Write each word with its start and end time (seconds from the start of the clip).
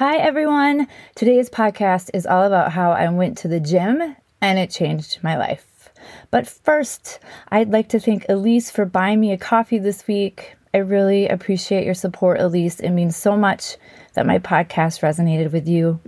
Hi, 0.00 0.16
everyone. 0.16 0.88
Today's 1.14 1.50
podcast 1.50 2.08
is 2.14 2.24
all 2.24 2.44
about 2.44 2.72
how 2.72 2.92
I 2.92 3.06
went 3.10 3.36
to 3.36 3.48
the 3.48 3.60
gym 3.60 4.16
and 4.40 4.58
it 4.58 4.70
changed 4.70 5.22
my 5.22 5.36
life. 5.36 5.90
But 6.30 6.48
first, 6.48 7.18
I'd 7.50 7.68
like 7.68 7.90
to 7.90 8.00
thank 8.00 8.24
Elise 8.26 8.70
for 8.70 8.86
buying 8.86 9.20
me 9.20 9.30
a 9.30 9.36
coffee 9.36 9.76
this 9.76 10.06
week. 10.06 10.56
I 10.72 10.78
really 10.78 11.28
appreciate 11.28 11.84
your 11.84 11.92
support, 11.92 12.40
Elise. 12.40 12.80
It 12.80 12.92
means 12.92 13.14
so 13.14 13.36
much 13.36 13.76
that 14.14 14.24
my 14.24 14.38
podcast 14.38 15.02
resonated 15.02 15.52
with 15.52 15.68
you. 15.68 16.00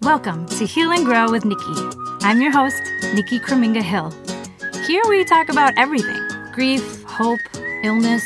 Welcome 0.00 0.47
to 0.58 0.66
Heal 0.66 0.90
and 0.90 1.04
Grow 1.04 1.30
with 1.30 1.44
Nickie. 1.44 2.18
I'm 2.22 2.40
your 2.40 2.50
host, 2.50 2.82
Nickie 3.14 3.40
Kromminga 3.40 3.80
Hill. 3.80 4.12
Here 4.88 5.04
we 5.08 5.24
talk 5.24 5.50
about 5.50 5.72
everything 5.76 6.20
grief, 6.52 7.04
hope, 7.04 7.38
illness, 7.84 8.24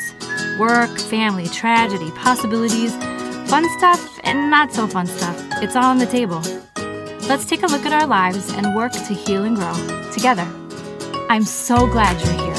work, 0.59 0.89
family, 0.99 1.47
tragedy, 1.49 2.11
possibilities, 2.13 2.95
fun 3.51 3.69
stuff, 3.77 4.19
and 4.25 4.51
not 4.51 4.73
so 4.73 4.87
fun 4.87 5.07
stuff. 5.07 5.39
It's 5.61 5.77
all 5.77 5.85
on 5.85 5.99
the 5.99 6.07
table. 6.07 6.41
Let's 7.29 7.45
take 7.45 7.65
a 7.65 7.67
look 7.67 7.85
at 7.85 7.93
our 7.93 8.07
lives 8.07 8.51
and 8.55 8.75
work 8.75 8.93
to 8.93 9.13
heal 9.13 9.45
and 9.45 9.55
grow 9.55 9.75
together. 10.11 10.51
I'm 11.29 11.45
so 11.45 11.87
glad 11.87 12.19
you're 12.25 12.33
here. 12.33 12.57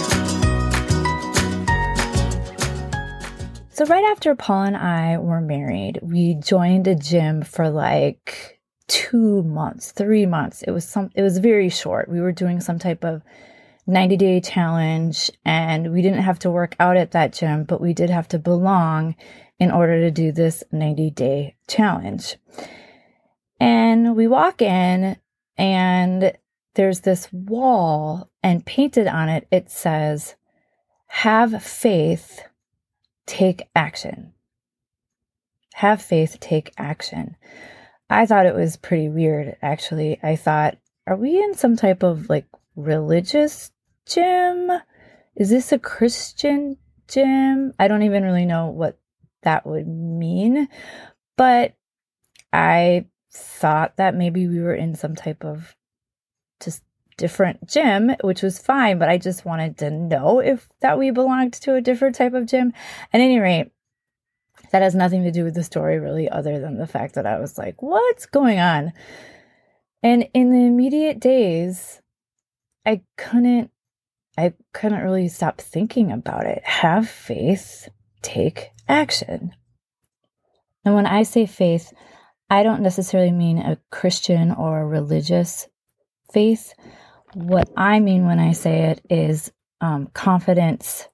So, 3.71 3.85
right 3.85 4.05
after 4.11 4.35
Paul 4.35 4.65
and 4.65 4.77
I 4.77 5.17
were 5.17 5.41
married, 5.41 5.97
we 6.03 6.35
joined 6.35 6.87
a 6.87 6.93
gym 6.93 7.41
for 7.41 7.71
like 7.71 8.59
two 8.93 9.41
months, 9.41 9.91
three 9.91 10.27
months. 10.27 10.61
It 10.61 10.69
was 10.69 10.87
some, 10.87 11.09
it 11.15 11.23
was 11.23 11.39
very 11.39 11.69
short. 11.69 12.09
We 12.09 12.21
were 12.21 12.31
doing 12.31 12.61
some 12.61 12.77
type 12.77 13.03
of 13.03 13.23
90 13.87 14.17
day 14.17 14.39
challenge 14.39 15.31
and 15.43 15.91
we 15.91 16.03
didn't 16.03 16.21
have 16.21 16.37
to 16.39 16.51
work 16.51 16.75
out 16.79 16.95
at 16.95 17.09
that 17.11 17.33
gym, 17.33 17.63
but 17.63 17.81
we 17.81 17.95
did 17.95 18.11
have 18.11 18.27
to 18.27 18.37
belong 18.37 19.15
in 19.59 19.71
order 19.71 19.99
to 20.01 20.11
do 20.11 20.31
this 20.31 20.63
90 20.71 21.09
day 21.09 21.55
challenge. 21.67 22.35
And 23.59 24.15
we 24.15 24.27
walk 24.27 24.61
in 24.61 25.17
and 25.57 26.33
there's 26.75 26.99
this 26.99 27.33
wall 27.33 28.29
and 28.43 28.63
painted 28.63 29.07
on 29.07 29.27
it, 29.27 29.47
it 29.51 29.71
says, 29.71 30.35
have 31.07 31.63
faith, 31.63 32.43
take 33.25 33.63
action. 33.75 34.33
Have 35.73 35.99
faith, 35.99 36.37
take 36.39 36.73
action. 36.77 37.37
I 38.13 38.27
thought 38.27 38.45
it 38.45 38.55
was 38.55 38.77
pretty 38.77 39.09
weird, 39.09 39.57
actually. 39.61 40.19
I 40.21 40.35
thought, 40.35 40.77
are 41.07 41.15
we 41.15 41.41
in 41.41 41.55
some 41.55 41.75
type 41.75 42.03
of 42.03 42.29
like 42.29 42.45
religious 42.75 43.71
gym? 44.05 44.71
Is 45.35 45.49
this 45.49 45.71
a 45.71 45.79
Christian 45.79 46.77
gym? 47.07 47.73
I 47.79 47.87
don't 47.87 48.03
even 48.03 48.23
really 48.23 48.45
know 48.45 48.67
what 48.67 48.99
that 49.41 49.65
would 49.65 49.87
mean. 49.87 50.67
But 51.37 51.73
I 52.51 53.05
thought 53.31 53.97
that 53.97 54.15
maybe 54.15 54.47
we 54.47 54.59
were 54.59 54.75
in 54.75 54.93
some 54.93 55.15
type 55.15 55.43
of 55.43 55.75
just 56.63 56.83
different 57.17 57.67
gym, 57.67 58.11
which 58.21 58.43
was 58.43 58.59
fine, 58.59 58.99
but 58.99 59.09
I 59.09 59.17
just 59.17 59.43
wanted 59.43 59.79
to 59.79 59.89
know 59.89 60.39
if 60.39 60.69
that 60.81 60.99
we 60.99 61.09
belonged 61.09 61.53
to 61.53 61.73
a 61.75 61.81
different 61.81 62.15
type 62.15 62.33
of 62.35 62.45
gym. 62.45 62.73
At 63.11 63.21
any 63.21 63.39
rate, 63.39 63.71
that 64.73 64.81
has 64.81 64.95
nothing 64.95 65.23
to 65.23 65.31
do 65.31 65.43
with 65.43 65.53
the 65.53 65.63
story, 65.63 65.99
really, 65.99 66.27
other 66.27 66.59
than 66.59 66.79
the 66.79 66.87
fact 66.87 67.13
that 67.13 67.27
I 67.27 67.39
was 67.39 67.59
like, 67.59 67.83
what's 67.83 68.25
going 68.25 68.59
on? 68.59 68.91
And 70.01 70.27
in 70.33 70.49
the 70.49 70.65
immediate 70.65 71.19
days, 71.19 72.01
I 72.83 73.03
couldn't 73.15 73.69
I 74.35 74.53
couldn't 74.73 75.03
really 75.03 75.27
stop 75.27 75.61
thinking 75.61 76.11
about 76.11 76.47
it. 76.47 76.63
Have 76.65 77.07
faith, 77.07 77.87
take 78.23 78.71
action. 78.89 79.53
And 80.83 80.95
when 80.95 81.05
I 81.05 81.21
say 81.21 81.45
faith, 81.45 81.93
I 82.49 82.63
don't 82.63 82.81
necessarily 82.81 83.31
mean 83.31 83.59
a 83.59 83.77
Christian 83.91 84.51
or 84.51 84.81
a 84.81 84.87
religious 84.87 85.67
faith. 86.33 86.73
What 87.35 87.69
I 87.77 87.99
mean 87.99 88.25
when 88.25 88.39
I 88.39 88.53
say 88.53 88.89
it 88.89 89.05
is 89.07 89.51
um, 89.81 90.07
confidence 90.15 91.07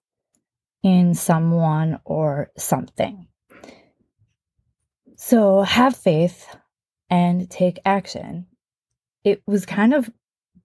in 0.82 1.14
someone 1.14 2.00
or 2.06 2.52
something. 2.58 3.28
So 5.22 5.64
have 5.64 5.98
faith 5.98 6.48
and 7.10 7.50
take 7.50 7.78
action. 7.84 8.48
It 9.26 9.44
was 9.46 9.66
kind 9.66 9.94
of 9.94 10.10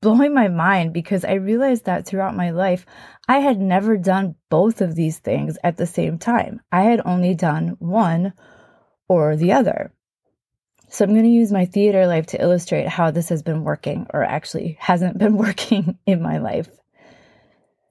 blowing 0.00 0.32
my 0.32 0.46
mind 0.46 0.92
because 0.92 1.24
I 1.24 1.34
realized 1.34 1.86
that 1.86 2.06
throughout 2.06 2.36
my 2.36 2.50
life, 2.50 2.86
I 3.26 3.40
had 3.40 3.58
never 3.58 3.96
done 3.96 4.36
both 4.50 4.80
of 4.80 4.94
these 4.94 5.18
things 5.18 5.58
at 5.64 5.76
the 5.76 5.86
same 5.86 6.18
time. 6.18 6.60
I 6.70 6.82
had 6.82 7.02
only 7.04 7.34
done 7.34 7.74
one 7.80 8.32
or 9.08 9.34
the 9.34 9.52
other. 9.52 9.92
So 10.88 11.04
I'm 11.04 11.10
going 11.10 11.24
to 11.24 11.30
use 11.30 11.50
my 11.50 11.64
theater 11.64 12.06
life 12.06 12.26
to 12.26 12.40
illustrate 12.40 12.86
how 12.86 13.10
this 13.10 13.30
has 13.30 13.42
been 13.42 13.64
working, 13.64 14.06
or 14.14 14.22
actually 14.22 14.76
hasn't 14.78 15.18
been 15.18 15.36
working 15.46 15.98
in 16.06 16.22
my 16.22 16.38
life. 16.38 16.68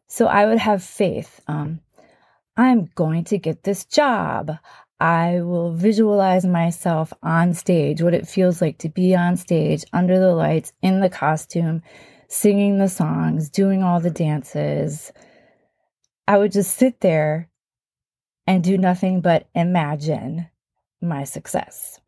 So 0.07 0.28
I 0.28 0.46
would 0.46 0.59
have 0.59 0.81
faith. 0.81 1.41
Um, 1.46 1.81
I'm 2.56 2.90
going 2.96 3.25
to 3.25 3.38
get 3.38 3.63
this 3.63 3.84
job. 3.84 4.57
I 5.03 5.41
will 5.41 5.74
visualize 5.74 6.46
myself 6.46 7.12
on 7.22 7.53
stage, 7.56 8.02
what 8.02 8.14
it 8.14 8.25
feels 8.25 8.62
like 8.62 8.78
to 8.78 8.90
be 8.90 9.14
on 9.14 9.36
stage 9.36 9.84
under 9.91 10.18
the 10.18 10.34
lights 10.34 10.72
in 10.81 11.02
the 11.02 11.09
costume, 11.09 11.81
singing 12.30 12.78
the 12.78 12.88
songs, 12.88 13.50
doing 13.50 13.84
all 13.84 14.00
the 14.00 14.09
dances. 14.09 15.12
I 16.25 16.38
would 16.38 16.53
just 16.53 16.78
sit 16.78 17.02
there 17.02 17.50
and 18.47 18.64
do 18.64 18.78
nothing 18.78 19.19
but 19.19 19.50
imagine 19.53 20.47
my 21.02 21.25
success. 21.25 22.00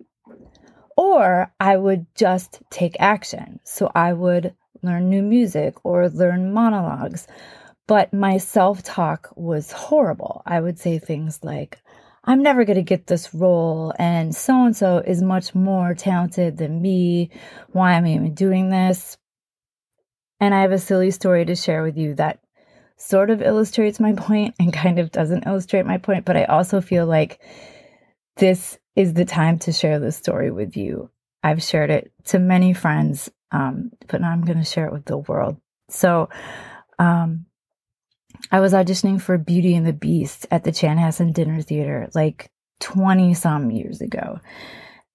Or 0.96 1.52
I 1.60 1.76
would 1.76 2.06
just 2.16 2.62
take 2.70 2.96
action. 2.98 3.60
So 3.66 3.92
I 3.94 4.14
would 4.14 4.56
learn 4.84 5.10
new 5.10 5.22
music 5.22 5.76
or 5.84 6.08
learn 6.08 6.54
monologues. 6.54 7.28
But 7.88 8.14
my 8.14 8.38
self 8.38 8.84
talk 8.84 9.34
was 9.36 9.74
horrible. 9.74 10.44
I 10.46 10.62
would 10.62 10.80
say 10.80 10.98
things 10.98 11.44
like, 11.44 11.82
I'm 12.25 12.41
never 12.41 12.66
going 12.66 12.78
to 12.78 12.84
get 12.84 13.08
this 13.08 13.34
role, 13.34 13.94
and 14.00 14.36
so 14.36 14.66
and 14.66 14.75
so 14.75 14.97
is 14.97 15.22
much 15.22 15.53
more 15.53 15.94
talented 15.94 16.58
than 16.58 16.81
me. 16.81 17.30
Why 17.72 17.94
am 17.94 18.06
I 18.06 18.13
even 18.13 18.34
doing 18.34 18.69
this? 18.69 19.18
And 20.40 20.53
I 20.53 20.62
have 20.62 20.72
a 20.72 20.80
silly 20.80 21.12
story 21.12 21.46
to 21.46 21.56
share 21.56 21.84
with 21.84 21.97
you 21.97 22.16
that 22.16 22.40
sort 22.97 23.30
of 23.30 23.41
illustrates 23.41 24.00
my 24.00 24.14
point 24.18 24.56
and 24.59 24.74
kind 24.74 25.00
of 25.00 25.12
doesn't 25.12 25.46
illustrate 25.46 25.85
my 25.85 25.97
point, 25.97 26.25
but 26.25 26.38
I 26.38 26.46
also 26.46 26.81
feel 26.81 27.06
like 27.06 27.40
this 28.38 28.78
is 28.96 29.14
the 29.14 29.25
time 29.25 29.59
to 29.59 29.72
share 29.72 30.00
this 30.00 30.18
story 30.18 30.52
with 30.52 30.75
you. 30.75 31.09
I've 31.44 31.62
shared 31.62 31.91
it 31.91 32.12
to 32.25 32.40
many 32.40 32.74
friends, 32.74 33.30
um, 33.52 33.91
but 34.08 34.22
now 34.22 34.31
I'm 34.31 34.46
going 34.46 34.58
to 34.58 34.64
share 34.64 34.88
it 34.88 34.94
with 34.94 35.06
the 35.06 35.18
world. 35.18 35.58
So, 35.90 36.30
um, 36.97 37.46
I 38.51 38.59
was 38.59 38.73
auditioning 38.73 39.22
for 39.22 39.38
Beauty 39.38 39.75
and 39.75 39.85
the 39.85 39.94
Beast 39.94 40.47
at 40.51 40.63
the 40.63 40.72
Chanhassen 40.72 41.34
Dinner 41.34 41.62
Theater 41.62 42.09
like 42.13 42.51
20 42.79 43.34
some 43.34 43.72
years 43.72 44.01
ago. 44.01 44.40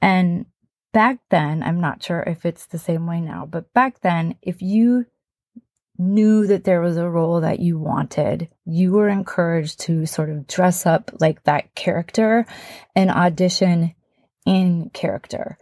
And 0.00 0.46
back 0.92 1.18
then, 1.30 1.62
I'm 1.62 1.80
not 1.80 2.02
sure 2.02 2.22
if 2.26 2.44
it's 2.44 2.66
the 2.66 2.78
same 2.78 3.06
way 3.06 3.20
now, 3.20 3.46
but 3.46 3.72
back 3.72 4.00
then, 4.00 4.36
if 4.42 4.62
you 4.62 5.06
knew 5.98 6.46
that 6.46 6.64
there 6.64 6.80
was 6.80 6.96
a 6.96 7.08
role 7.08 7.42
that 7.42 7.60
you 7.60 7.78
wanted, 7.78 8.48
you 8.64 8.92
were 8.92 9.08
encouraged 9.08 9.80
to 9.80 10.06
sort 10.06 10.30
of 10.30 10.46
dress 10.46 10.86
up 10.86 11.10
like 11.20 11.44
that 11.44 11.74
character 11.74 12.46
and 12.96 13.10
audition 13.10 13.94
in 14.46 14.90
character. 14.90 15.58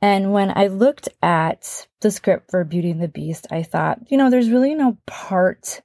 And 0.00 0.32
when 0.32 0.52
I 0.56 0.68
looked 0.68 1.08
at 1.22 1.88
the 2.00 2.10
script 2.10 2.50
for 2.50 2.62
Beauty 2.64 2.90
and 2.90 3.02
the 3.02 3.08
Beast, 3.08 3.46
I 3.50 3.62
thought, 3.62 3.98
you 4.10 4.16
know, 4.16 4.30
there's 4.30 4.50
really 4.50 4.74
no 4.74 4.98
part 5.06 5.80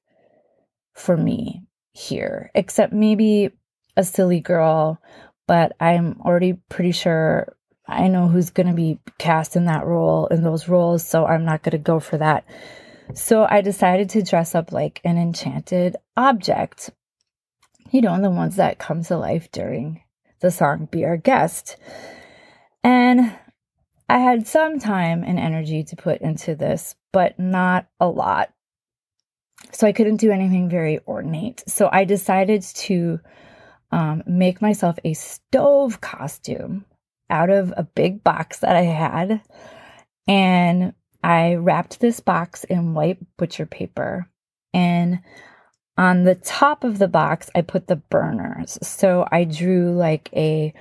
for 0.94 1.18
me 1.18 1.64
here, 1.94 2.52
except 2.56 2.94
maybe 2.94 3.52
a 3.96 4.04
silly 4.04 4.40
girl, 4.40 5.00
but 5.48 5.74
I'm 5.80 6.20
already 6.22 6.54
pretty 6.70 6.92
sure 6.92 7.56
I 7.88 8.08
know 8.08 8.28
who's 8.28 8.50
going 8.50 8.68
to 8.68 8.74
be 8.74 9.00
cast 9.18 9.56
in 9.56 9.66
that 9.66 9.86
role, 9.86 10.28
in 10.28 10.44
those 10.44 10.70
roles, 10.70 11.06
so 11.06 11.26
I'm 11.26 11.46
not 11.46 11.64
going 11.64 11.74
to 11.74 11.78
go 11.78 12.00
for 12.00 12.18
that. 12.18 12.46
So 13.14 13.46
I 13.50 13.62
decided 13.62 14.10
to 14.12 14.24
dress 14.24 14.56
up 14.56 14.72
like 14.72 15.02
an 15.04 15.18
enchanted 15.18 15.98
object, 16.16 16.90
you 17.92 18.02
know, 18.02 18.20
the 18.22 18.30
ones 18.30 18.56
that 18.56 18.80
come 18.80 19.04
to 19.04 19.18
life 19.18 19.52
during 19.52 20.02
the 20.40 20.50
song 20.50 20.88
Be 20.90 21.06
Our 21.06 21.18
Guest. 21.18 21.76
And 22.84 23.36
I 24.10 24.20
had 24.20 24.48
some 24.48 24.80
time 24.80 25.24
and 25.24 25.40
energy 25.40 25.84
to 25.84 25.96
put 25.96 26.22
into 26.22 26.56
this, 26.56 26.96
but 27.12 27.38
not 27.38 27.88
a 28.00 28.08
lot. 28.08 28.52
So 29.74 29.88
I 29.88 29.92
couldn't 29.92 30.18
do 30.18 30.32
anything 30.32 30.70
very 30.70 31.00
ornate. 31.08 31.64
So 31.68 31.90
I 31.92 32.06
decided 32.06 32.62
to 32.62 33.20
um, 33.92 34.24
make 34.26 34.62
myself 34.62 34.98
a 35.04 35.14
stove 35.14 36.02
costume 36.02 36.86
out 37.30 37.50
of 37.50 37.74
a 37.76 37.84
big 37.84 38.24
box 38.24 38.60
that 38.60 38.76
I 38.76 38.82
had 38.82 39.42
and 40.28 40.94
I 41.24 41.56
wrapped 41.56 42.00
this 42.00 42.20
box 42.20 42.64
in 42.66 42.94
white 42.94 43.18
butcher 43.38 43.66
paper. 43.66 44.30
And 44.74 45.20
on 45.98 46.24
the 46.24 46.36
top 46.36 46.84
of 46.84 47.00
the 47.00 47.08
box, 47.08 47.50
I 47.56 47.62
put 47.62 47.88
the 47.88 47.96
burners. 47.96 48.78
So 48.82 49.28
I 49.32 49.44
drew 49.46 49.94
like 49.96 50.30
a 50.34 50.74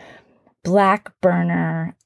black 0.64 1.12
burner 1.20 1.96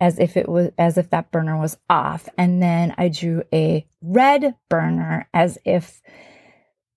as 0.00 0.18
if 0.18 0.36
it 0.36 0.48
was 0.48 0.70
as 0.78 0.98
if 0.98 1.10
that 1.10 1.30
burner 1.30 1.56
was 1.56 1.78
off 1.88 2.28
and 2.36 2.60
then 2.60 2.92
i 2.98 3.08
drew 3.08 3.42
a 3.54 3.86
red 4.02 4.54
burner 4.68 5.28
as 5.32 5.58
if 5.64 6.02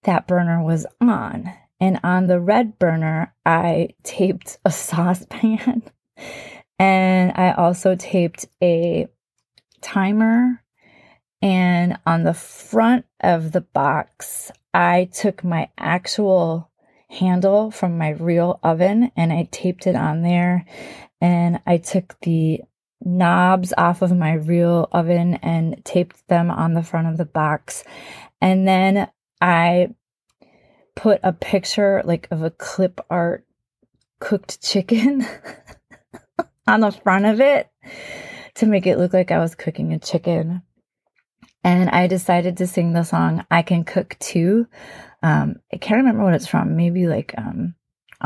that 0.05 0.27
burner 0.27 0.63
was 0.63 0.85
on 1.01 1.51
and 1.79 1.99
on 2.03 2.27
the 2.27 2.39
red 2.39 2.79
burner 2.79 3.33
i 3.45 3.89
taped 4.03 4.57
a 4.65 4.71
saucepan 4.71 5.83
and 6.79 7.31
i 7.35 7.51
also 7.51 7.95
taped 7.95 8.47
a 8.61 9.07
timer 9.81 10.61
and 11.41 11.97
on 12.05 12.23
the 12.23 12.33
front 12.33 13.05
of 13.21 13.51
the 13.51 13.61
box 13.61 14.51
i 14.73 15.05
took 15.13 15.43
my 15.43 15.69
actual 15.77 16.69
handle 17.09 17.71
from 17.71 17.97
my 17.97 18.09
real 18.09 18.59
oven 18.63 19.11
and 19.15 19.31
I 19.31 19.47
taped 19.51 19.87
it 19.87 19.95
on 19.95 20.21
there. 20.21 20.65
And 21.21 21.61
I 21.65 21.77
took 21.77 22.19
the 22.21 22.61
knobs 23.01 23.73
off 23.77 24.01
of 24.01 24.15
my 24.15 24.33
real 24.33 24.89
oven 24.91 25.35
and 25.35 25.83
taped 25.85 26.27
them 26.27 26.49
on 26.51 26.73
the 26.73 26.83
front 26.83 27.07
of 27.07 27.17
the 27.17 27.25
box. 27.25 27.83
And 28.41 28.67
then 28.67 29.09
I 29.41 29.89
put 30.95 31.19
a 31.23 31.33
picture 31.33 32.01
like 32.05 32.27
of 32.31 32.41
a 32.41 32.51
clip 32.51 33.01
art 33.09 33.45
cooked 34.19 34.61
chicken 34.61 35.25
on 36.67 36.79
the 36.79 36.91
front 36.91 37.25
of 37.25 37.41
it 37.41 37.69
to 38.55 38.65
make 38.65 38.87
it 38.87 38.97
look 38.97 39.13
like 39.13 39.31
I 39.31 39.39
was 39.39 39.55
cooking 39.55 39.93
a 39.93 39.99
chicken. 39.99 40.63
And 41.63 41.89
I 41.89 42.07
decided 42.07 42.57
to 42.57 42.67
sing 42.67 42.93
the 42.93 43.03
song 43.03 43.45
I 43.49 43.63
Can 43.63 43.83
Cook 43.83 44.17
Too. 44.19 44.67
Um, 45.23 45.55
I 45.73 45.77
can't 45.77 45.97
remember 45.97 46.23
what 46.23 46.35
it's 46.35 46.47
from. 46.47 46.77
Maybe 46.77 47.07
like 47.07 47.33
um, 47.37 47.73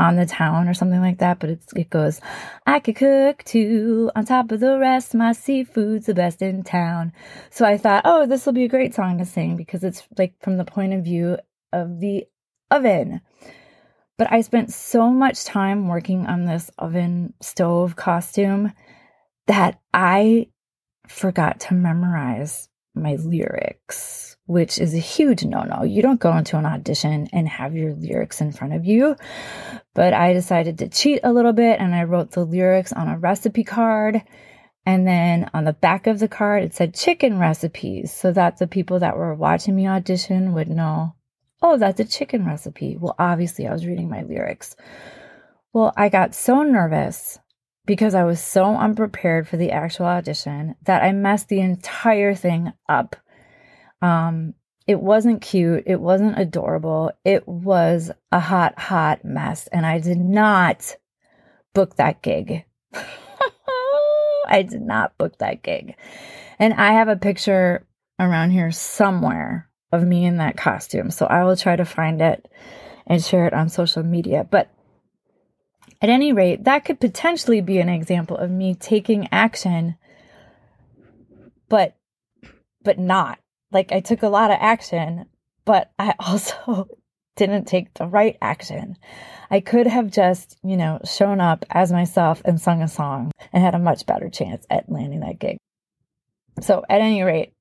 on 0.00 0.16
the 0.16 0.24
town 0.24 0.66
or 0.66 0.74
something 0.74 1.00
like 1.00 1.18
that, 1.18 1.38
but 1.38 1.50
it 1.50 1.90
goes, 1.90 2.20
I 2.66 2.80
could 2.80 2.96
cook 2.96 3.44
too 3.44 4.10
on 4.16 4.24
top 4.24 4.50
of 4.50 4.60
the 4.60 4.78
rest. 4.78 5.14
My 5.14 5.32
seafood's 5.32 6.06
the 6.06 6.14
best 6.14 6.40
in 6.40 6.64
town. 6.64 7.12
So 7.50 7.66
I 7.66 7.76
thought, 7.76 8.02
oh, 8.06 8.26
this 8.26 8.46
will 8.46 8.54
be 8.54 8.64
a 8.64 8.68
great 8.68 8.94
song 8.94 9.18
to 9.18 9.26
sing 9.26 9.56
because 9.56 9.84
it's 9.84 10.02
like 10.16 10.34
from 10.40 10.56
the 10.56 10.64
point 10.64 10.94
of 10.94 11.04
view 11.04 11.36
of 11.72 12.00
the 12.00 12.24
oven. 12.70 13.20
But 14.16 14.32
I 14.32 14.40
spent 14.40 14.72
so 14.72 15.10
much 15.10 15.44
time 15.44 15.86
working 15.86 16.26
on 16.26 16.46
this 16.46 16.70
oven 16.78 17.34
stove 17.42 17.94
costume 17.94 18.72
that 19.48 19.80
I 19.92 20.48
forgot 21.08 21.60
to 21.60 21.74
memorize 21.74 22.68
my 22.94 23.16
lyrics 23.16 24.30
which 24.50 24.80
is 24.80 24.94
a 24.94 24.98
huge 24.98 25.44
no 25.44 25.62
no. 25.62 25.84
You 25.84 26.02
don't 26.02 26.18
go 26.18 26.36
into 26.36 26.58
an 26.58 26.66
audition 26.66 27.28
and 27.32 27.48
have 27.48 27.76
your 27.76 27.92
lyrics 27.92 28.40
in 28.40 28.50
front 28.50 28.72
of 28.72 28.84
you. 28.84 29.14
But 29.94 30.12
I 30.14 30.32
decided 30.32 30.78
to 30.78 30.88
cheat 30.88 31.20
a 31.24 31.32
little 31.32 31.52
bit 31.52 31.80
and 31.80 31.94
I 31.94 32.04
wrote 32.04 32.30
the 32.30 32.44
lyrics 32.44 32.92
on 32.92 33.08
a 33.08 33.18
recipe 33.18 33.64
card. 33.64 34.22
And 34.86 35.06
then 35.06 35.50
on 35.52 35.64
the 35.64 35.72
back 35.72 36.06
of 36.06 36.18
the 36.18 36.28
card, 36.28 36.62
it 36.62 36.74
said 36.74 36.94
chicken 36.94 37.38
recipes 37.38 38.12
so 38.12 38.32
that 38.32 38.58
the 38.58 38.66
people 38.66 38.98
that 39.00 39.16
were 39.16 39.34
watching 39.34 39.76
me 39.76 39.86
audition 39.86 40.52
would 40.54 40.68
know, 40.68 41.14
oh, 41.60 41.76
that's 41.76 42.00
a 42.00 42.04
chicken 42.04 42.46
recipe. 42.46 42.96
Well, 42.96 43.14
obviously, 43.18 43.66
I 43.66 43.72
was 43.72 43.86
reading 43.86 44.08
my 44.08 44.22
lyrics. 44.22 44.76
Well, 45.72 45.92
I 45.96 46.08
got 46.08 46.34
so 46.34 46.62
nervous 46.62 47.38
because 47.86 48.14
I 48.14 48.24
was 48.24 48.40
so 48.40 48.76
unprepared 48.76 49.48
for 49.48 49.56
the 49.56 49.70
actual 49.70 50.06
audition 50.06 50.76
that 50.84 51.02
I 51.02 51.12
messed 51.12 51.48
the 51.48 51.60
entire 51.60 52.34
thing 52.34 52.72
up. 52.88 53.16
Um, 54.00 54.54
it 54.86 55.00
wasn't 55.00 55.42
cute. 55.42 55.84
It 55.86 56.00
wasn't 56.00 56.38
adorable. 56.38 57.12
It 57.24 57.46
was 57.46 58.10
a 58.32 58.40
hot, 58.40 58.78
hot 58.78 59.24
mess. 59.24 59.66
And 59.68 59.86
I 59.86 59.98
did 60.00 60.18
not 60.18 60.96
book 61.74 61.96
that 61.96 62.22
gig. 62.22 62.64
I 64.46 64.62
did 64.62 64.82
not 64.82 65.16
book 65.18 65.38
that 65.38 65.62
gig. 65.62 65.94
And 66.58 66.74
I 66.74 66.92
have 66.92 67.08
a 67.08 67.16
picture 67.16 67.86
around 68.18 68.50
here 68.50 68.72
somewhere 68.72 69.68
of 69.92 70.06
me 70.06 70.24
in 70.24 70.38
that 70.38 70.56
costume. 70.56 71.10
So 71.10 71.26
I 71.26 71.44
will 71.44 71.56
try 71.56 71.76
to 71.76 71.84
find 71.84 72.20
it 72.20 72.50
and 73.06 73.22
share 73.22 73.46
it 73.46 73.54
on 73.54 73.68
social 73.68 74.02
media. 74.02 74.46
But 74.48 74.70
at 76.02 76.08
any 76.08 76.32
rate, 76.32 76.64
that 76.64 76.84
could 76.84 77.00
potentially 77.00 77.60
be 77.60 77.78
an 77.78 77.88
example 77.88 78.36
of 78.36 78.50
me 78.50 78.74
taking 78.74 79.28
action, 79.30 79.96
but 81.68 81.96
but 82.82 82.98
not 82.98 83.38
like 83.72 83.92
I 83.92 84.00
took 84.00 84.22
a 84.22 84.28
lot 84.28 84.50
of 84.50 84.58
action, 84.60 85.26
but 85.64 85.90
I 85.98 86.14
also 86.20 86.88
didn't 87.36 87.66
take 87.66 87.94
the 87.94 88.06
right 88.06 88.36
action. 88.42 88.96
I 89.50 89.60
could 89.60 89.86
have 89.86 90.10
just, 90.10 90.58
you 90.62 90.76
know, 90.76 91.00
shown 91.04 91.40
up 91.40 91.64
as 91.70 91.90
myself 91.90 92.42
and 92.44 92.60
sung 92.60 92.82
a 92.82 92.88
song 92.88 93.32
and 93.52 93.62
had 93.62 93.74
a 93.74 93.78
much 93.78 94.06
better 94.06 94.28
chance 94.28 94.66
at 94.70 94.90
landing 94.90 95.20
that 95.20 95.38
gig. 95.38 95.56
So, 96.60 96.84
at 96.88 97.00
any 97.00 97.22
rate, 97.22 97.52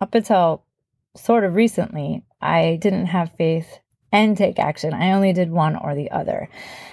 up 0.00 0.14
until 0.14 0.64
sort 1.16 1.44
of 1.44 1.54
recently, 1.54 2.22
I 2.40 2.78
didn't 2.80 3.06
have 3.06 3.34
faith 3.36 3.80
and 4.12 4.36
take 4.36 4.58
action. 4.58 4.94
I 4.94 5.12
only 5.12 5.32
did 5.32 5.50
one 5.50 5.76
or 5.76 5.94
the 5.94 6.10
other. 6.10 6.48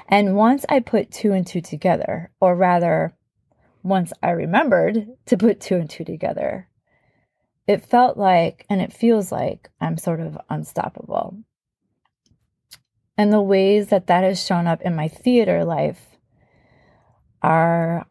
And 0.08 0.36
once 0.36 0.66
I 0.70 0.80
put 0.80 1.12
two 1.12 1.34
and 1.34 1.46
two 1.46 1.62
together, 1.62 2.32
or 2.40 2.56
rather, 2.56 3.14
once 3.84 4.12
I 4.22 4.32
remembered 4.32 5.08
to 5.28 5.38
put 5.38 5.62
two 5.62 5.76
and 5.76 5.90
two 5.90 6.04
together, 6.04 6.68
it 7.68 7.86
felt 7.86 8.18
like, 8.18 8.66
and 8.70 8.82
it 8.82 8.94
feels 8.94 9.32
like, 9.32 9.70
I'm 9.82 9.98
sort 9.98 10.20
of 10.22 10.38
unstoppable. 10.50 11.38
And 13.18 13.34
the 13.34 13.42
ways 13.42 13.88
that 13.88 14.08
that 14.08 14.24
has 14.24 14.44
shown 14.44 14.68
up 14.68 14.82
in 14.82 14.96
my 14.96 15.08
theater 15.08 15.66
life 15.66 16.02
are 17.42 18.08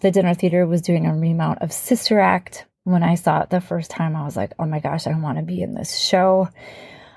the 0.00 0.10
dinner 0.10 0.34
theater 0.34 0.66
was 0.66 0.82
doing 0.82 1.06
a 1.06 1.14
remount 1.14 1.60
of 1.60 1.72
Sister 1.72 2.20
Act. 2.20 2.66
When 2.84 3.02
I 3.02 3.16
saw 3.16 3.40
it 3.42 3.50
the 3.50 3.60
first 3.60 3.90
time, 3.90 4.14
I 4.14 4.24
was 4.24 4.36
like, 4.36 4.52
oh 4.58 4.66
my 4.66 4.80
gosh, 4.80 5.06
I 5.06 5.18
want 5.18 5.38
to 5.38 5.44
be 5.44 5.60
in 5.60 5.74
this 5.74 5.98
show. 5.98 6.48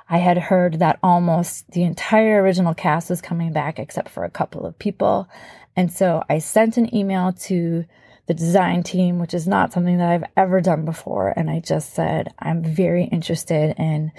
I 0.10 0.18
had 0.18 0.38
heard 0.38 0.80
that 0.80 1.00
almost 1.04 1.70
the 1.72 1.84
entire 1.84 2.42
original 2.42 2.74
cast 2.74 3.10
was 3.10 3.22
coming 3.22 3.54
back 3.54 3.80
except 3.80 4.10
for 4.10 4.26
a 4.26 4.30
couple 4.30 4.66
of 4.66 4.80
people. 4.80 5.30
And 5.76 5.92
so 5.92 6.24
I 6.30 6.40
sent 6.40 6.78
an 6.78 6.94
email 6.94 7.32
to 7.44 7.86
the 8.28 8.34
design 8.34 8.84
team, 8.84 9.20
which 9.20 9.34
is 9.34 9.48
not 9.48 9.74
something 9.74 9.98
that 9.98 10.10
I've 10.10 10.30
ever 10.38 10.62
done 10.62 10.86
before. 10.86 11.34
And 11.36 11.50
I 11.50 11.60
just 11.60 11.94
said, 11.94 12.34
I'm 12.40 12.64
very 12.64 13.06
interested 13.06 13.76
in 13.78 14.12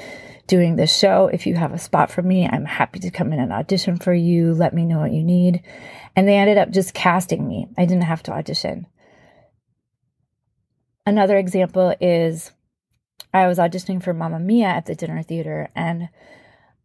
doing 0.46 0.76
this 0.76 0.96
show. 0.96 1.28
If 1.28 1.46
you 1.46 1.54
have 1.54 1.72
a 1.72 1.78
spot 1.78 2.10
for 2.10 2.22
me, 2.22 2.46
I'm 2.46 2.64
happy 2.64 2.98
to 3.00 3.10
come 3.10 3.32
in 3.32 3.38
and 3.38 3.52
audition 3.52 3.96
for 3.96 4.12
you. 4.12 4.54
Let 4.54 4.74
me 4.74 4.84
know 4.84 4.98
what 4.98 5.12
you 5.12 5.22
need. 5.22 5.62
And 6.16 6.28
they 6.28 6.36
ended 6.36 6.58
up 6.58 6.70
just 6.70 6.94
casting 6.94 7.46
me. 7.46 7.68
I 7.78 7.84
didn't 7.84 8.02
have 8.02 8.22
to 8.24 8.32
audition. 8.32 8.86
Another 11.06 11.36
example 11.36 11.94
is 12.00 12.52
I 13.32 13.46
was 13.46 13.58
auditioning 13.58 14.02
for 14.02 14.12
Mamma 14.12 14.38
Mia 14.38 14.66
at 14.66 14.86
the 14.86 14.94
dinner 14.94 15.22
theater 15.22 15.70
and 15.74 16.08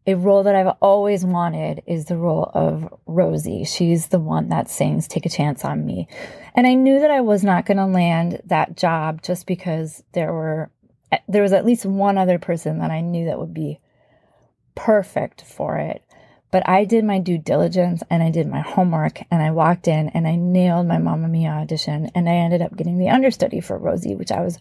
a 0.08 0.14
role 0.14 0.44
that 0.44 0.56
I've 0.56 0.74
always 0.80 1.22
wanted 1.22 1.82
is 1.86 2.06
the 2.06 2.16
role 2.16 2.50
of 2.54 2.94
Rosie. 3.04 3.64
She's 3.64 4.06
the 4.06 4.18
one 4.18 4.48
that 4.48 4.70
sings 4.70 5.06
Take 5.06 5.26
a 5.26 5.28
Chance 5.28 5.66
on 5.66 5.84
Me. 5.84 6.08
And 6.54 6.66
I 6.66 6.72
knew 6.72 6.98
that 7.00 7.10
I 7.10 7.20
was 7.20 7.44
not 7.44 7.66
going 7.66 7.76
to 7.76 7.84
land 7.84 8.40
that 8.46 8.74
job 8.74 9.20
just 9.20 9.46
because 9.46 10.02
there 10.14 10.32
were 10.32 10.70
there 11.28 11.42
was 11.42 11.52
at 11.52 11.66
least 11.66 11.84
one 11.84 12.16
other 12.16 12.38
person 12.38 12.78
that 12.78 12.90
I 12.90 13.02
knew 13.02 13.26
that 13.26 13.38
would 13.38 13.52
be 13.52 13.80
perfect 14.74 15.42
for 15.42 15.76
it. 15.76 16.02
But 16.50 16.66
I 16.66 16.86
did 16.86 17.04
my 17.04 17.18
due 17.18 17.36
diligence 17.36 18.02
and 18.08 18.22
I 18.22 18.30
did 18.30 18.46
my 18.46 18.60
homework 18.60 19.20
and 19.30 19.42
I 19.42 19.50
walked 19.50 19.88
in 19.88 20.08
and 20.08 20.26
I 20.26 20.36
nailed 20.36 20.86
my 20.86 20.96
Mamma 20.96 21.28
Mia 21.28 21.50
audition 21.50 22.10
and 22.14 22.30
I 22.30 22.32
ended 22.32 22.62
up 22.62 22.74
getting 22.76 22.96
the 22.96 23.10
understudy 23.10 23.60
for 23.60 23.76
Rosie, 23.76 24.14
which 24.14 24.32
I 24.32 24.40
was 24.40 24.58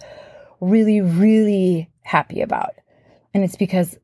really, 0.59 0.99
really 0.99 1.89
happy 2.01 2.41
about. 2.41 2.71
And 3.33 3.45
it's 3.45 3.55
because 3.55 3.97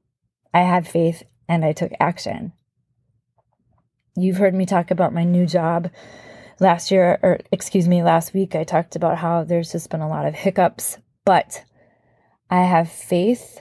I 0.54 0.62
had 0.62 0.88
faith 0.88 1.24
and 1.48 1.64
I 1.66 1.74
took 1.74 1.92
action. 2.00 2.54
You've 4.16 4.38
heard 4.38 4.54
me 4.54 4.66
talk 4.66 4.92
about 4.92 5.14
my 5.14 5.24
new 5.24 5.46
job 5.46 5.90
last 6.60 6.92
year, 6.92 7.20
or 7.24 7.40
excuse 7.52 7.88
me, 7.88 8.04
last 8.04 8.34
week. 8.34 8.56
I 8.56 8.64
talked 8.64 8.96
about 8.96 9.18
how 9.18 9.44
there's 9.44 9.72
just 9.72 9.90
been 9.90 10.02
a 10.02 10.10
lot 10.10 10.26
of 10.26 10.36
hiccups, 10.36 10.98
but 11.26 11.64
I 12.50 12.62
have 12.62 12.92
faith 12.92 13.60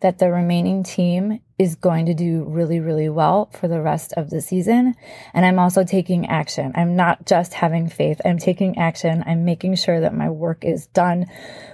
that 0.00 0.18
the 0.18 0.30
remaining 0.30 0.82
team 0.82 1.40
is 1.58 1.74
going 1.74 2.06
to 2.06 2.14
do 2.14 2.44
really, 2.44 2.80
really 2.80 3.08
well 3.08 3.48
for 3.52 3.66
the 3.66 3.80
rest 3.80 4.12
of 4.14 4.28
the 4.28 4.42
season. 4.42 4.94
And 5.32 5.46
I'm 5.46 5.58
also 5.58 5.84
taking 5.84 6.26
action. 6.26 6.72
I'm 6.74 6.96
not 6.96 7.24
just 7.24 7.54
having 7.54 7.88
faith, 7.88 8.20
I'm 8.24 8.38
taking 8.38 8.76
action. 8.76 9.24
I'm 9.26 9.44
making 9.44 9.76
sure 9.76 10.00
that 10.00 10.14
my 10.14 10.28
work 10.28 10.64
is 10.64 10.86
done. 10.88 11.26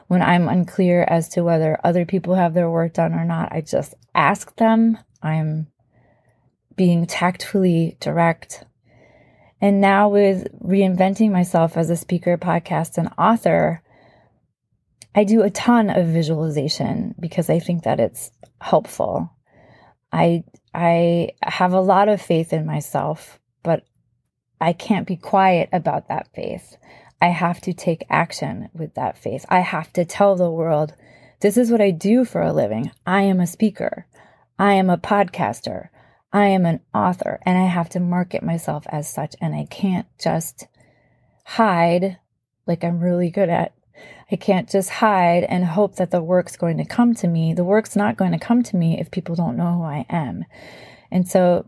When 0.07 0.23
I'm 0.23 0.49
unclear 0.49 1.03
as 1.03 1.29
to 1.31 1.43
whether 1.43 1.81
other 1.83 2.05
people 2.05 2.35
have 2.35 2.55
their 2.55 2.71
work 2.71 2.95
done 2.95 3.13
or 3.13 3.25
not, 3.25 3.53
I 3.53 3.61
just 3.61 3.95
ask 4.15 4.55
them. 4.57 4.99
I'm 5.23 5.69
being 6.77 7.07
tactfully 7.07 7.97
direct. 8.01 8.65
And 9.61 9.81
now, 9.81 10.09
with 10.09 10.49
reinventing 10.61 11.31
myself 11.31 11.77
as 11.77 11.89
a 11.89 11.97
speaker, 11.97 12.37
podcast, 12.37 12.99
and 12.99 13.09
author, 13.17 13.83
I 15.15 15.25
do 15.25 15.43
a 15.43 15.51
ton 15.51 15.91
of 15.91 16.07
visualization 16.07 17.15
because 17.21 17.51
I 17.51 17.59
think 17.59 17.85
that 17.85 18.01
it's 18.01 18.31
helpful. 18.61 19.31
I 20.13 20.45
I 20.75 21.31
have 21.43 21.73
a 21.73 21.81
lot 21.81 22.09
of 22.09 22.23
faith 22.23 22.53
in 22.53 22.65
myself, 22.65 23.39
but 23.63 23.85
I 24.61 24.73
can't 24.73 25.07
be 25.07 25.17
quiet 25.17 25.69
about 25.73 26.09
that 26.09 26.29
faith. 26.35 26.77
I 27.21 27.29
have 27.29 27.61
to 27.63 27.73
take 27.73 28.07
action 28.09 28.71
with 28.73 28.95
that 28.95 29.19
faith. 29.19 29.45
I 29.49 29.61
have 29.61 29.93
to 29.93 30.05
tell 30.05 30.35
the 30.35 30.51
world, 30.51 30.95
this 31.41 31.57
is 31.57 31.71
what 31.71 31.81
I 31.81 31.91
do 31.91 32.25
for 32.25 32.41
a 32.41 32.53
living. 32.53 32.91
I 33.07 33.23
am 33.23 33.39
a 33.41 33.47
speaker. 33.47 34.07
I 34.59 34.75
am 34.75 34.89
a 34.89 34.99
podcaster. 34.99 35.89
I 36.33 36.47
am 36.47 36.65
an 36.65 36.81
author 36.95 37.39
and 37.45 37.59
I 37.59 37.67
have 37.67 37.89
to 37.91 38.01
market 38.01 38.43
myself 38.43 38.87
as 38.89 39.13
such. 39.13 39.35
And 39.41 39.55
I 39.55 39.67
can't 39.67 40.07
just 40.19 40.67
hide 41.45 42.19
like 42.67 42.83
I'm 42.83 43.01
really 43.01 43.31
good 43.31 43.51
at. 43.51 43.75
I 44.31 44.37
can't 44.37 44.69
just 44.69 44.89
hide 44.89 45.45
and 45.45 45.65
hope 45.65 45.97
that 45.97 46.11
the 46.11 46.23
work's 46.23 46.57
going 46.57 46.79
to 46.79 46.85
come 46.85 47.15
to 47.17 47.29
me. 47.29 47.55
The 47.55 47.65
work's 47.65 47.97
not 47.97 48.17
going 48.17 48.33
to 48.33 48.39
come 48.39 48.63
to 48.65 48.77
me 48.77 48.99
if 48.99 49.11
people 49.11 49.35
don't 49.35 49.57
know 49.57 49.77
who 49.77 49.83
I 49.83 50.07
am. 50.09 50.45
And 51.11 51.29
so 51.29 51.67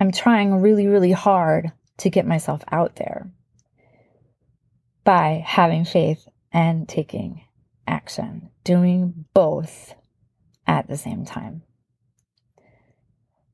I'm 0.00 0.12
trying 0.12 0.60
really, 0.60 0.86
really 0.86 1.12
hard 1.12 1.72
to 1.98 2.10
get 2.10 2.26
myself 2.26 2.62
out 2.70 2.96
there 2.96 3.30
by 5.04 5.42
having 5.46 5.84
faith 5.84 6.26
and 6.52 6.88
taking 6.88 7.42
action, 7.86 8.50
doing 8.64 9.26
both 9.34 9.94
at 10.66 10.88
the 10.88 10.96
same 10.96 11.24
time. 11.24 11.62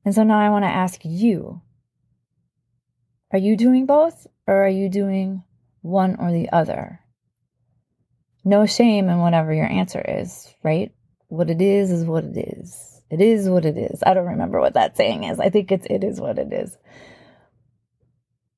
And 0.05 0.15
so 0.15 0.23
now 0.23 0.39
I 0.39 0.51
want 0.51 0.65
to 0.65 0.71
ask 0.71 1.01
you 1.05 1.63
are 3.33 3.39
you 3.39 3.57
doing 3.57 3.87
both 3.87 4.27
or 4.47 4.65
are 4.65 4.69
you 4.69 4.89
doing 4.89 5.45
one 5.83 6.17
or 6.17 6.33
the 6.33 6.51
other? 6.51 7.01
No 8.45 8.67
shame 8.67 9.09
in 9.09 9.19
whatever 9.19 9.53
your 9.53 9.71
answer 9.71 10.03
is, 10.07 10.53
right? 10.63 10.93
What 11.29 11.51
it 11.51 11.61
is 11.61 11.91
is 11.91 12.05
what 12.05 12.25
it 12.25 12.37
is. 12.37 13.03
It 13.11 13.21
is 13.21 13.49
what 13.49 13.65
it 13.65 13.77
is. 13.77 14.03
I 14.07 14.15
don't 14.15 14.27
remember 14.27 14.61
what 14.61 14.75
that 14.75 14.97
saying 14.97 15.25
is. 15.25 15.41
I 15.41 15.51
think 15.51 15.71
it's 15.71 15.87
it 15.91 16.05
is 16.05 16.21
what 16.21 16.39
it 16.39 16.53
is. 16.53 16.77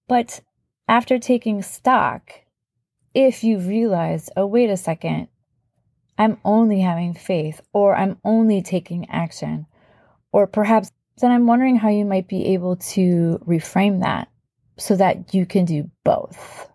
But 0.09 0.41
after 0.89 1.19
taking 1.19 1.63
stock, 1.63 2.31
if 3.15 3.43
you 3.43 3.59
realize, 3.59 4.31
oh, 4.37 4.47
wait 4.47 4.71
a 4.71 4.77
second, 4.77 5.29
I'm 6.19 6.39
only 6.45 6.81
having 6.81 7.15
faith, 7.15 7.61
or 7.73 7.97
I'm 7.97 8.19
only 8.25 8.63
taking 8.63 9.09
action, 9.11 9.67
or 10.31 10.47
perhaps 10.47 10.93
then 11.19 11.31
I'm 11.31 11.47
wondering 11.47 11.77
how 11.77 11.89
you 11.89 12.05
might 12.05 12.29
be 12.29 12.53
able 12.55 12.77
to 12.77 13.41
reframe 13.47 14.01
that 14.03 14.29
so 14.77 14.97
that 14.97 15.35
you 15.35 15.47
can 15.47 15.65
do 15.65 15.91
both. 16.05 16.69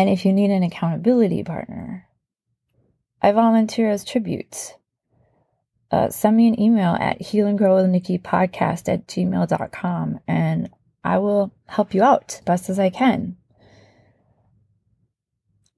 And 0.00 0.08
if 0.08 0.24
you 0.24 0.32
need 0.32 0.50
an 0.50 0.62
accountability 0.62 1.44
partner, 1.44 2.08
I 3.20 3.32
volunteer 3.32 3.90
as 3.90 4.02
tributes. 4.02 4.72
Uh, 5.90 6.08
send 6.08 6.38
me 6.38 6.48
an 6.48 6.58
email 6.58 6.96
at 6.98 7.20
heal 7.20 7.46
and 7.46 7.58
grow 7.58 7.76
with 7.76 7.84
Nickie 7.84 8.22
podcast 8.22 8.90
at 8.90 9.06
gmail.com 9.06 10.20
and 10.26 10.70
I 11.04 11.18
will 11.18 11.52
help 11.66 11.92
you 11.92 12.02
out 12.02 12.40
best 12.46 12.70
as 12.70 12.78
I 12.78 12.88
can. 12.88 13.36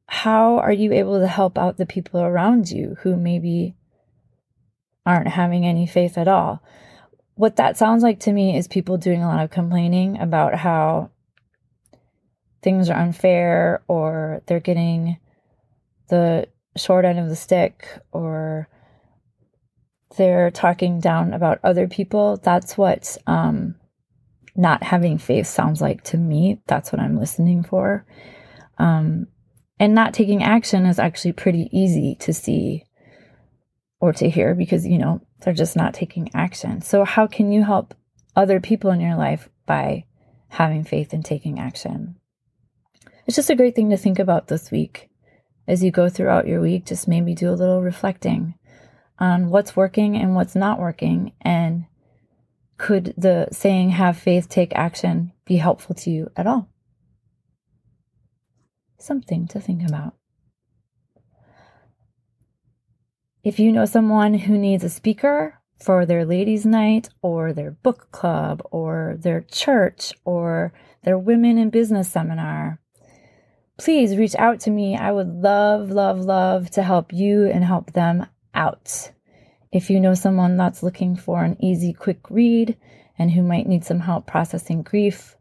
How 0.07 0.59
are 0.59 0.73
you 0.73 0.93
able 0.93 1.19
to 1.19 1.27
help 1.27 1.59
out 1.59 1.77
the 1.77 1.85
people 1.85 2.21
around 2.21 2.71
you 2.71 2.99
who 3.01 3.17
maybe 3.17 3.75
aren't 5.05 5.27
having 5.27 5.67
any 5.67 5.89
faith 5.89 6.17
at 6.17 6.29
all? 6.29 6.63
What 7.35 7.57
that 7.57 7.77
sounds 7.77 8.05
like 8.05 8.21
to 8.21 8.33
me 8.33 8.57
is 8.57 8.69
people 8.69 8.99
doing 8.99 9.21
a 9.21 9.27
lot 9.27 9.43
of 9.43 9.51
complaining 9.51 10.21
about 10.21 10.55
how 10.55 11.11
things 12.63 12.89
are 12.89 12.99
unfair 12.99 13.83
or 13.89 14.43
they're 14.47 14.61
getting 14.61 15.19
the 16.09 16.47
short 16.77 17.05
end 17.05 17.19
of 17.19 17.29
the 17.29 17.37
stick 17.37 17.87
or 18.13 18.69
they're 20.17 20.51
talking 20.51 21.01
down 21.01 21.33
about 21.33 21.61
other 21.65 21.89
people. 21.89 22.39
That's 22.43 22.77
what 22.77 23.17
um, 23.27 23.75
not 24.55 24.83
having 24.83 25.19
faith 25.19 25.47
sounds 25.47 25.81
like 25.81 26.03
to 26.05 26.17
me. 26.17 26.61
That's 26.67 26.93
what 26.93 27.01
I'm 27.01 27.19
listening 27.19 27.63
for. 27.63 28.07
Um, 28.79 29.27
and 29.79 29.95
not 29.95 30.15
taking 30.15 30.43
action 30.43 30.87
is 30.87 30.99
actually 30.99 31.33
pretty 31.33 31.69
easy 31.73 32.17
to 32.21 32.33
see 32.33 32.85
or 34.01 34.13
to 34.13 34.29
hear 34.29 34.55
because, 34.55 34.87
you 34.87 34.99
know, 34.99 35.21
they're 35.41 35.55
just 35.55 35.77
not 35.77 35.95
taking 35.95 36.31
action. 36.35 36.83
So, 36.83 37.05
how 37.05 37.27
can 37.27 37.51
you 37.51 37.65
help 37.65 37.95
other 38.37 38.61
people 38.61 38.91
in 38.91 39.01
your 39.01 39.17
life 39.17 39.49
by 39.67 40.05
having 40.49 40.85
faith 40.85 41.13
and 41.13 41.25
taking 41.25 41.59
action? 41.59 42.17
It's 43.27 43.37
just 43.37 43.51
a 43.51 43.55
great 43.55 43.75
thing 43.75 43.91
to 43.91 43.97
think 43.97 44.19
about 44.19 44.49
this 44.49 44.71
week. 44.71 45.09
As 45.69 45.83
you 45.83 45.91
go 45.91 46.09
throughout 46.09 46.49
your 46.49 46.61
week, 46.61 46.87
just 46.87 47.07
maybe 47.07 47.35
do 47.35 47.51
a 47.51 47.55
little 47.55 47.83
reflecting 47.83 48.55
on 49.19 49.49
what's 49.49 49.77
working 49.77 50.17
and 50.17 50.35
what's 50.35 50.57
not 50.57 50.81
working. 50.81 51.33
And 51.41 51.87
could 52.79 53.15
the 53.17 53.47
saying, 53.53 53.91
have 53.91 54.17
faith, 54.17 54.49
take 54.49 54.73
action, 54.75 55.33
be 55.45 55.57
helpful 55.57 55.95
to 55.97 56.11
you 56.11 56.31
at 56.37 56.49
all? 56.49 56.69
Something 58.99 59.47
to 59.49 59.61
think 59.61 59.87
about. 59.87 60.15
If 63.45 63.61
you 63.61 63.71
know 63.71 63.85
someone 63.87 64.35
who 64.35 64.59
needs 64.59 64.83
a 64.83 64.89
speaker 64.89 65.61
for 65.81 66.07
their 66.07 66.25
ladies' 66.25 66.67
night 66.67 67.09
or 67.23 67.53
their 67.53 67.71
book 67.71 68.11
club 68.11 68.63
or 68.71 69.17
their 69.19 69.41
church 69.41 70.13
or 70.25 70.73
their 71.05 71.19
women 71.19 71.59
in 71.59 71.71
business 71.71 72.09
seminar, 72.09 72.81
please 73.83 74.17
reach 74.17 74.37
out 74.37 74.61
to 74.61 74.71
me. 74.71 74.97
I 74.97 75.11
would 75.11 75.43
love, 75.43 75.91
love, 75.91 76.21
love 76.21 76.71
to 76.71 76.85
help 76.85 77.13
you 77.13 77.47
and 77.47 77.65
help 77.65 77.93
them 77.93 78.27
out. 78.55 79.11
If 79.73 79.91
you 79.91 79.99
know 79.99 80.15
someone 80.15 80.57
that's 80.57 80.85
looking 80.85 81.17
for 81.17 81.43
an 81.43 81.57
easy, 81.59 81.93
quick 81.93 82.21
read 82.31 82.77
and 83.19 83.33
who 83.33 83.43
might 83.43 83.67
need 83.67 83.85
some 83.85 83.99
help 84.01 84.25
processing 84.25 84.83
grief, 84.83 85.37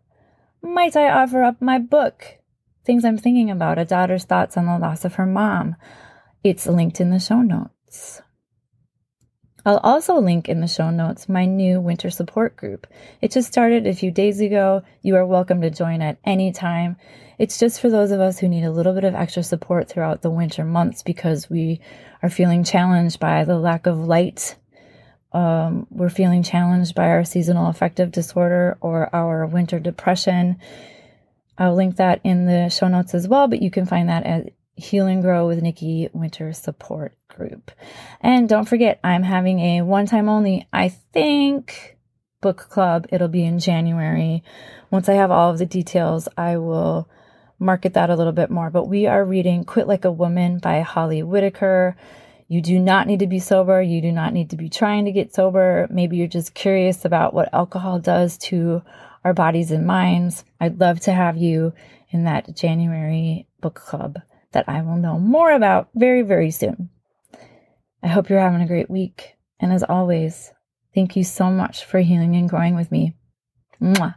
might 0.63 0.95
I 0.95 1.12
offer 1.12 1.43
up 1.43 1.62
my 1.62 1.77
book, 1.77 2.39
Things 2.83 3.05
I'm 3.05 3.19
Thinking 3.19 3.51
About 3.51 3.77
A 3.77 3.86
Daughter's 3.86 4.25
Thoughts 4.25 4.57
on 4.57 4.65
the 4.65 4.79
Loss 4.79 5.05
of 5.05 5.15
Her 5.15 5.27
Mom? 5.27 5.75
It's 6.43 6.65
linked 6.65 7.00
in 7.00 7.12
the 7.12 7.19
show 7.19 7.43
notes. 7.43 8.24
I'll 9.65 9.77
also 9.77 10.15
link 10.15 10.50
in 10.50 10.60
the 10.60 10.68
show 10.68 10.89
notes 10.89 11.30
my 11.30 11.46
new 11.46 11.80
winter 11.80 12.10
support 12.10 12.56
group. 12.56 12.88
It 13.22 13.32
just 13.32 13.48
started 13.48 13.86
a 13.86 13.94
few 13.94 14.10
days 14.10 14.39
ago. 14.39 14.82
You 15.03 15.15
are 15.15 15.25
welcome 15.25 15.62
to 15.62 15.70
join 15.70 16.01
at 16.01 16.18
any 16.25 16.51
time. 16.51 16.98
It's 17.38 17.60
just 17.60 17.80
for 17.80 17.89
those 17.89 18.12
of 18.12 18.20
us 18.20 18.39
who 18.39 18.48
need 18.48 18.63
a 18.63 18.72
little 18.72 18.94
bit 18.94 19.03
of 19.03 19.13
extra 19.13 19.44
support 19.44 19.88
throughout 19.88 20.22
the 20.22 20.32
winter 20.32 20.63
months 20.63 21.03
because 21.03 21.50
we 21.50 21.80
are 22.24 22.30
feeling 22.30 22.63
challenged 22.63 23.20
by 23.20 23.44
the 23.44 23.58
lack 23.58 23.86
of 23.86 24.00
light. 24.00 24.56
Um, 25.32 25.86
we're 25.91 26.10
feeling 26.10 26.44
challenged 26.44 26.96
by 26.96 27.10
our 27.10 27.24
seasonal 27.24 27.68
affective 27.68 28.12
disorder 28.12 28.77
or 28.82 29.13
our 29.15 29.46
winter 29.46 29.80
depression. 29.80 30.58
I'll 31.58 31.75
link 31.75 31.98
that 31.98 32.22
in 32.24 32.48
the 32.48 32.70
show 32.70 32.88
notes 32.88 33.13
as 33.13 33.27
well, 33.27 33.48
but 33.48 33.62
you 33.62 33.70
can 33.70 33.86
find 33.86 34.10
that 34.10 34.25
at 34.25 34.53
Heal 34.81 35.07
and 35.07 35.21
Grow 35.21 35.47
with 35.47 35.61
Nickie 35.61 36.13
Winter 36.13 36.53
Support 36.53 37.15
Group. 37.27 37.71
And 38.19 38.50
don't 38.50 38.67
forget, 38.67 39.00
I'm 39.03 39.23
having 39.23 39.59
a 39.59 39.81
one 39.83 40.05
time 40.05 40.27
only, 40.27 40.67
I 40.73 40.89
think, 40.89 41.97
book 42.41 42.57
club. 42.69 43.07
It'll 43.11 43.27
be 43.27 43.45
in 43.45 43.59
January. 43.59 44.43
Once 44.89 45.07
I 45.07 45.13
have 45.13 45.31
all 45.31 45.51
of 45.51 45.59
the 45.59 45.65
details, 45.65 46.27
I 46.35 46.57
will 46.57 47.07
market 47.59 47.93
that 47.93 48.09
a 48.09 48.15
little 48.15 48.33
bit 48.33 48.50
more. 48.50 48.69
But 48.69 48.88
we 48.88 49.05
are 49.05 49.23
reading 49.23 49.63
Quit 49.63 49.88
Like 49.88 50.03
a 50.03 50.11
Woman 50.11 50.57
by 50.57 50.81
Holly 50.81 51.23
Whitaker. 51.23 51.95
You 52.47 52.61
do 52.61 52.79
not 52.79 53.07
need 53.07 53.19
to 53.19 53.27
be 53.27 53.39
sober. 53.39 53.81
You 53.81 54.01
do 54.01 54.11
not 54.11 54.33
need 54.33 54.50
to 54.50 54.57
be 54.57 54.67
trying 54.67 55.05
to 55.05 55.11
get 55.11 55.33
sober. 55.33 55.88
Maybe 55.89 56.17
you're 56.17 56.27
just 56.27 56.53
curious 56.53 57.05
about 57.05 57.33
what 57.33 57.53
alcohol 57.53 58.00
does 58.00 58.38
to 58.39 58.81
our 59.23 59.33
bodies 59.33 59.71
and 59.71 59.85
minds. 59.85 60.43
I'd 60.59 60.79
love 60.79 61.00
to 61.01 61.13
have 61.13 61.38
you 61.38 61.73
in 62.09 62.25
that 62.25 62.55
January 62.55 63.47
book 63.61 63.75
club 63.75 64.17
that 64.51 64.65
I 64.67 64.81
will 64.81 64.98
know 64.98 65.20
more 65.20 65.51
about 65.51 65.89
very, 65.96 66.22
very 66.22 66.51
soon. 66.51 66.89
I 68.03 68.08
hope 68.08 68.29
you're 68.29 68.39
having 68.39 68.62
a 68.62 68.67
great 68.67 68.89
week. 68.89 69.36
And 69.60 69.72
as 69.72 69.84
always, 69.84 70.51
thank 70.93 71.15
you 71.15 71.24
so 71.24 71.50
much 71.50 71.86
for 71.86 72.00
healing 72.00 72.36
and 72.36 72.50
growing 72.50 72.75
with 72.75 72.91
me. 72.91 73.15
Mwah. 73.81 74.15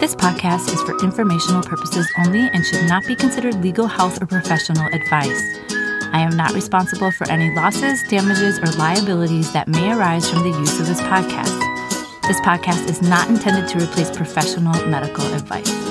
This 0.00 0.14
podcast 0.14 0.72
is 0.72 0.80
for 0.82 0.98
informational 1.02 1.62
purposes 1.62 2.08
only 2.24 2.48
and 2.52 2.64
should 2.64 2.88
not 2.88 3.06
be 3.06 3.14
considered 3.14 3.54
legal, 3.56 3.86
health, 3.86 4.20
or 4.22 4.26
professional 4.26 4.86
advice. 4.92 5.42
I 6.12 6.20
am 6.20 6.36
not 6.36 6.52
responsible 6.52 7.10
for 7.10 7.30
any 7.30 7.54
losses, 7.54 8.02
damages, 8.08 8.58
or 8.58 8.70
liabilities 8.78 9.52
that 9.52 9.68
may 9.68 9.92
arise 9.92 10.28
from 10.28 10.42
the 10.42 10.58
use 10.58 10.80
of 10.80 10.86
this 10.86 11.00
podcast. 11.00 11.58
This 12.22 12.40
podcast 12.40 12.88
is 12.88 13.00
not 13.02 13.28
intended 13.28 13.68
to 13.70 13.78
replace 13.78 14.10
professional 14.10 14.74
medical 14.86 15.24
advice. 15.34 15.87